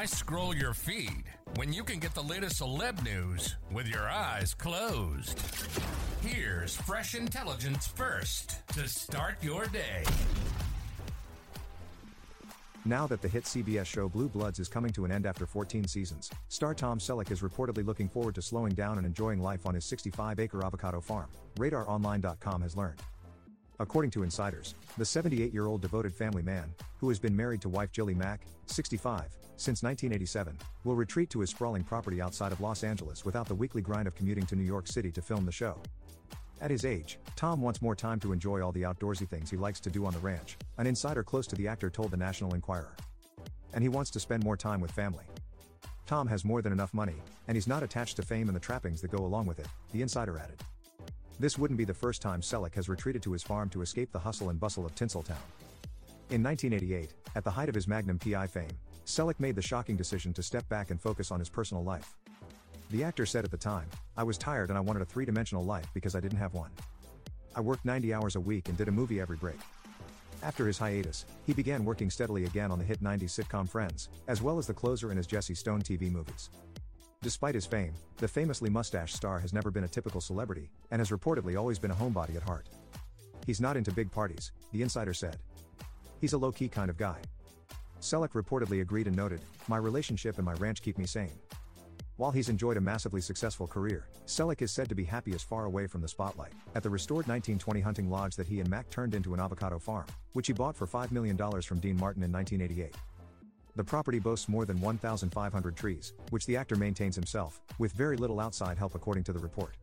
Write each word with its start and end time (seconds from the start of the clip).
Why 0.00 0.06
scroll 0.06 0.56
your 0.56 0.72
feed 0.72 1.24
when 1.56 1.74
you 1.74 1.84
can 1.84 1.98
get 1.98 2.14
the 2.14 2.22
latest 2.22 2.62
celeb 2.62 3.04
news 3.04 3.56
with 3.70 3.86
your 3.86 4.08
eyes 4.08 4.54
closed? 4.54 5.38
Here's 6.22 6.74
fresh 6.74 7.14
intelligence 7.14 7.86
first 7.86 8.66
to 8.68 8.88
start 8.88 9.34
your 9.42 9.66
day. 9.66 10.04
Now 12.86 13.06
that 13.08 13.20
the 13.20 13.28
hit 13.28 13.44
CBS 13.44 13.84
show 13.84 14.08
Blue 14.08 14.30
Bloods 14.30 14.58
is 14.58 14.68
coming 14.68 14.90
to 14.92 15.04
an 15.04 15.12
end 15.12 15.26
after 15.26 15.44
14 15.44 15.86
seasons, 15.86 16.30
star 16.48 16.72
Tom 16.72 16.98
Selleck 16.98 17.30
is 17.30 17.42
reportedly 17.42 17.84
looking 17.84 18.08
forward 18.08 18.34
to 18.36 18.40
slowing 18.40 18.72
down 18.72 18.96
and 18.96 19.06
enjoying 19.06 19.42
life 19.42 19.66
on 19.66 19.74
his 19.74 19.84
65 19.84 20.40
acre 20.40 20.64
avocado 20.64 21.02
farm, 21.02 21.28
RadarOnline.com 21.56 22.62
has 22.62 22.74
learned. 22.74 23.02
According 23.80 24.12
to 24.12 24.22
insiders, 24.22 24.74
the 24.96 25.04
78 25.04 25.52
year 25.52 25.66
old 25.66 25.82
devoted 25.82 26.14
family 26.14 26.42
man, 26.42 26.72
who 27.00 27.08
has 27.08 27.18
been 27.18 27.34
married 27.34 27.62
to 27.62 27.68
wife 27.70 27.90
Jillie 27.90 28.14
Mack, 28.14 28.42
65, 28.66 29.22
since 29.56 29.82
1987, 29.82 30.56
will 30.84 30.94
retreat 30.94 31.30
to 31.30 31.40
his 31.40 31.48
sprawling 31.48 31.82
property 31.82 32.20
outside 32.20 32.52
of 32.52 32.60
Los 32.60 32.84
Angeles 32.84 33.24
without 33.24 33.48
the 33.48 33.54
weekly 33.54 33.80
grind 33.80 34.06
of 34.06 34.14
commuting 34.14 34.44
to 34.46 34.54
New 34.54 34.64
York 34.64 34.86
City 34.86 35.10
to 35.10 35.22
film 35.22 35.46
the 35.46 35.52
show. 35.52 35.78
At 36.60 36.70
his 36.70 36.84
age, 36.84 37.18
Tom 37.36 37.62
wants 37.62 37.80
more 37.80 37.96
time 37.96 38.20
to 38.20 38.34
enjoy 38.34 38.62
all 38.62 38.70
the 38.70 38.82
outdoorsy 38.82 39.26
things 39.26 39.50
he 39.50 39.56
likes 39.56 39.80
to 39.80 39.90
do 39.90 40.04
on 40.04 40.12
the 40.12 40.18
ranch, 40.18 40.58
an 40.76 40.86
insider 40.86 41.22
close 41.22 41.46
to 41.46 41.56
the 41.56 41.66
actor 41.66 41.88
told 41.88 42.10
the 42.10 42.18
National 42.18 42.54
Enquirer. 42.54 42.94
And 43.72 43.82
he 43.82 43.88
wants 43.88 44.10
to 44.10 44.20
spend 44.20 44.44
more 44.44 44.58
time 44.58 44.80
with 44.80 44.90
family. 44.90 45.24
Tom 46.04 46.26
has 46.26 46.44
more 46.44 46.60
than 46.60 46.72
enough 46.72 46.92
money, 46.92 47.16
and 47.48 47.56
he's 47.56 47.68
not 47.68 47.82
attached 47.82 48.16
to 48.16 48.22
fame 48.22 48.48
and 48.48 48.56
the 48.56 48.60
trappings 48.60 49.00
that 49.00 49.10
go 49.10 49.24
along 49.24 49.46
with 49.46 49.58
it, 49.58 49.68
the 49.92 50.02
insider 50.02 50.38
added. 50.38 50.60
This 51.38 51.56
wouldn't 51.56 51.78
be 51.78 51.84
the 51.86 51.94
first 51.94 52.20
time 52.20 52.42
Selleck 52.42 52.74
has 52.74 52.90
retreated 52.90 53.22
to 53.22 53.32
his 53.32 53.42
farm 53.42 53.70
to 53.70 53.80
escape 53.80 54.12
the 54.12 54.18
hustle 54.18 54.50
and 54.50 54.60
bustle 54.60 54.84
of 54.84 54.94
Tinseltown. 54.94 55.38
In 56.30 56.44
1988, 56.44 57.12
at 57.34 57.42
the 57.42 57.50
height 57.50 57.68
of 57.68 57.74
his 57.74 57.88
Magnum 57.88 58.16
PI 58.16 58.46
fame, 58.46 58.70
Selleck 59.04 59.40
made 59.40 59.56
the 59.56 59.62
shocking 59.62 59.96
decision 59.96 60.32
to 60.34 60.44
step 60.44 60.68
back 60.68 60.92
and 60.92 61.00
focus 61.00 61.32
on 61.32 61.40
his 61.40 61.48
personal 61.48 61.82
life. 61.82 62.14
The 62.90 63.02
actor 63.02 63.26
said 63.26 63.44
at 63.44 63.50
the 63.50 63.56
time, 63.56 63.88
I 64.16 64.22
was 64.22 64.38
tired 64.38 64.68
and 64.68 64.78
I 64.78 64.80
wanted 64.80 65.02
a 65.02 65.06
three 65.06 65.24
dimensional 65.24 65.64
life 65.64 65.90
because 65.92 66.14
I 66.14 66.20
didn't 66.20 66.38
have 66.38 66.54
one. 66.54 66.70
I 67.56 67.60
worked 67.60 67.84
90 67.84 68.14
hours 68.14 68.36
a 68.36 68.40
week 68.40 68.68
and 68.68 68.78
did 68.78 68.86
a 68.86 68.92
movie 68.92 69.20
every 69.20 69.38
break. 69.38 69.58
After 70.44 70.68
his 70.68 70.78
hiatus, 70.78 71.24
he 71.48 71.52
began 71.52 71.84
working 71.84 72.10
steadily 72.10 72.44
again 72.44 72.70
on 72.70 72.78
the 72.78 72.84
hit 72.84 73.02
90s 73.02 73.42
sitcom 73.42 73.68
Friends, 73.68 74.08
as 74.28 74.40
well 74.40 74.56
as 74.56 74.68
the 74.68 74.72
closer 74.72 75.10
in 75.10 75.16
his 75.16 75.26
Jesse 75.26 75.56
Stone 75.56 75.82
TV 75.82 76.12
movies. 76.12 76.48
Despite 77.22 77.56
his 77.56 77.66
fame, 77.66 77.92
the 78.18 78.28
famously 78.28 78.70
mustache 78.70 79.14
star 79.14 79.40
has 79.40 79.52
never 79.52 79.72
been 79.72 79.84
a 79.84 79.88
typical 79.88 80.20
celebrity, 80.20 80.70
and 80.92 81.00
has 81.00 81.10
reportedly 81.10 81.58
always 81.58 81.80
been 81.80 81.90
a 81.90 81.94
homebody 81.94 82.36
at 82.36 82.42
heart. 82.42 82.68
He's 83.46 83.60
not 83.60 83.76
into 83.76 83.90
big 83.90 84.12
parties, 84.12 84.52
the 84.70 84.82
insider 84.82 85.12
said. 85.12 85.36
He's 86.20 86.34
a 86.34 86.38
low 86.38 86.52
key 86.52 86.68
kind 86.68 86.90
of 86.90 86.98
guy. 86.98 87.18
Selleck 88.00 88.32
reportedly 88.32 88.82
agreed 88.82 89.06
and 89.06 89.16
noted, 89.16 89.40
My 89.68 89.78
relationship 89.78 90.36
and 90.36 90.44
my 90.44 90.52
ranch 90.54 90.82
keep 90.82 90.98
me 90.98 91.06
sane. 91.06 91.38
While 92.16 92.30
he's 92.30 92.50
enjoyed 92.50 92.76
a 92.76 92.80
massively 92.80 93.22
successful 93.22 93.66
career, 93.66 94.06
Selleck 94.26 94.60
is 94.60 94.70
said 94.70 94.90
to 94.90 94.94
be 94.94 95.04
happiest 95.04 95.48
far 95.48 95.64
away 95.64 95.86
from 95.86 96.02
the 96.02 96.08
spotlight, 96.08 96.52
at 96.74 96.82
the 96.82 96.90
restored 96.90 97.26
1920 97.26 97.80
hunting 97.80 98.10
lodge 98.10 98.36
that 98.36 98.46
he 98.46 98.60
and 98.60 98.68
Mack 98.68 98.90
turned 98.90 99.14
into 99.14 99.32
an 99.32 99.40
avocado 99.40 99.78
farm, 99.78 100.04
which 100.34 100.46
he 100.46 100.52
bought 100.52 100.76
for 100.76 100.86
$5 100.86 101.12
million 101.12 101.38
from 101.62 101.78
Dean 101.78 101.96
Martin 101.96 102.22
in 102.22 102.30
1988. 102.30 102.94
The 103.76 103.84
property 103.84 104.18
boasts 104.18 104.48
more 104.48 104.66
than 104.66 104.78
1,500 104.80 105.76
trees, 105.76 106.12
which 106.28 106.44
the 106.44 106.58
actor 106.58 106.76
maintains 106.76 107.14
himself, 107.14 107.62
with 107.78 107.92
very 107.92 108.18
little 108.18 108.40
outside 108.40 108.76
help 108.76 108.94
according 108.94 109.24
to 109.24 109.32
the 109.32 109.38
report. 109.38 109.74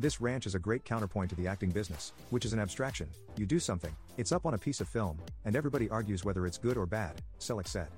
This 0.00 0.20
ranch 0.20 0.46
is 0.46 0.54
a 0.54 0.60
great 0.60 0.84
counterpoint 0.84 1.28
to 1.30 1.34
the 1.34 1.48
acting 1.48 1.70
business, 1.70 2.12
which 2.30 2.44
is 2.44 2.52
an 2.52 2.60
abstraction. 2.60 3.08
You 3.36 3.46
do 3.46 3.58
something, 3.58 3.92
it's 4.16 4.30
up 4.30 4.46
on 4.46 4.54
a 4.54 4.58
piece 4.58 4.80
of 4.80 4.88
film, 4.88 5.18
and 5.44 5.56
everybody 5.56 5.90
argues 5.90 6.24
whether 6.24 6.46
it's 6.46 6.56
good 6.56 6.76
or 6.76 6.86
bad, 6.86 7.20
Selleck 7.40 7.66
said. 7.66 7.88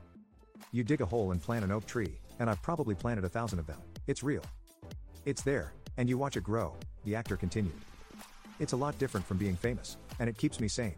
You 0.73 0.83
dig 0.83 1.03
a 1.03 1.07
hole 1.07 1.33
and 1.33 1.43
plant 1.43 1.63
an 1.63 1.71
oak 1.71 1.85
tree, 1.85 2.19
and 2.39 2.49
I've 2.49 2.63
probably 2.63 2.95
planted 2.95 3.27
a 3.27 3.29
thousand 3.29 3.59
of 3.59 3.67
them. 3.67 3.77
It's 4.07 4.23
real. 4.23 4.43
It's 5.27 5.43
there, 5.43 5.75
and 5.99 6.09
you 6.09 6.17
watch 6.17 6.39
it 6.39 6.43
grow, 6.43 6.75
the 7.05 7.15
actor 7.15 7.37
continued. 7.37 7.79
It's 8.61 8.73
a 8.73 8.79
lot 8.79 8.99
different 8.99 9.27
from 9.27 9.37
being 9.37 9.57
famous, 9.57 9.99
and 10.21 10.27
it 10.27 10.39
keeps 10.39 10.59
me 10.59 10.69
sane. 10.69 10.97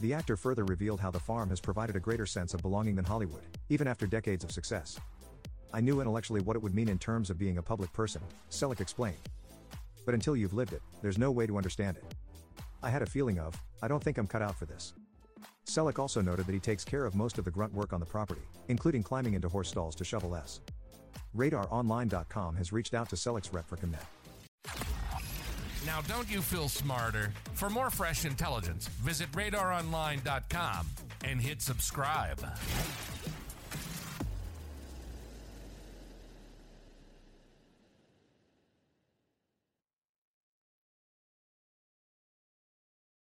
The 0.00 0.14
actor 0.14 0.36
further 0.36 0.64
revealed 0.64 0.98
how 0.98 1.12
the 1.12 1.20
farm 1.20 1.50
has 1.50 1.60
provided 1.60 1.94
a 1.94 2.00
greater 2.00 2.26
sense 2.26 2.54
of 2.54 2.62
belonging 2.62 2.96
than 2.96 3.04
Hollywood, 3.04 3.42
even 3.68 3.86
after 3.86 4.04
decades 4.04 4.42
of 4.42 4.50
success. 4.50 4.98
I 5.72 5.80
knew 5.80 6.00
intellectually 6.00 6.40
what 6.40 6.56
it 6.56 6.62
would 6.62 6.74
mean 6.74 6.88
in 6.88 6.98
terms 6.98 7.30
of 7.30 7.38
being 7.38 7.58
a 7.58 7.62
public 7.62 7.92
person, 7.92 8.22
Selleck 8.50 8.80
explained. 8.80 9.18
But 10.08 10.14
until 10.14 10.34
you've 10.34 10.54
lived 10.54 10.72
it, 10.72 10.80
there's 11.02 11.18
no 11.18 11.30
way 11.30 11.46
to 11.46 11.58
understand 11.58 11.98
it. 11.98 12.14
I 12.82 12.88
had 12.88 13.02
a 13.02 13.06
feeling 13.06 13.38
of, 13.38 13.54
I 13.82 13.88
don't 13.88 14.02
think 14.02 14.16
I'm 14.16 14.26
cut 14.26 14.40
out 14.40 14.58
for 14.58 14.64
this. 14.64 14.94
Selleck 15.66 15.98
also 15.98 16.22
noted 16.22 16.46
that 16.46 16.54
he 16.54 16.58
takes 16.58 16.82
care 16.82 17.04
of 17.04 17.14
most 17.14 17.36
of 17.36 17.44
the 17.44 17.50
grunt 17.50 17.74
work 17.74 17.92
on 17.92 18.00
the 18.00 18.06
property, 18.06 18.40
including 18.68 19.02
climbing 19.02 19.34
into 19.34 19.50
horse 19.50 19.68
stalls 19.68 19.94
to 19.96 20.04
shovel 20.04 20.34
S. 20.34 20.60
RadarOnline.com 21.36 22.56
has 22.56 22.72
reached 22.72 22.94
out 22.94 23.10
to 23.10 23.16
Selleck's 23.16 23.52
rep 23.52 23.68
for 23.68 23.76
comment. 23.76 24.00
Now, 25.84 26.00
don't 26.08 26.30
you 26.30 26.40
feel 26.40 26.70
smarter? 26.70 27.30
For 27.52 27.68
more 27.68 27.90
fresh 27.90 28.24
intelligence, 28.24 28.88
visit 28.88 29.30
radaronline.com 29.32 30.86
and 31.24 31.38
hit 31.38 31.60
subscribe. 31.60 32.40